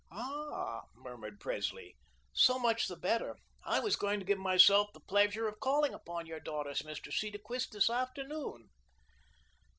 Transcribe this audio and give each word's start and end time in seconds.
"Ah," 0.11 0.81
murmured 0.95 1.39
Presley, 1.39 1.95
"so 2.33 2.57
much 2.57 2.87
the 2.87 2.95
better. 2.95 3.37
I 3.63 3.79
was 3.79 3.95
going 3.95 4.19
to 4.19 4.25
give 4.25 4.39
myself 4.39 4.89
the 4.95 4.99
pleasure 4.99 5.47
of 5.47 5.59
calling 5.59 5.93
upon 5.93 6.25
your 6.25 6.39
daughters, 6.39 6.81
Mr. 6.81 7.13
Cedarquist, 7.13 7.71
this 7.71 7.87
afternoon." 7.87 8.69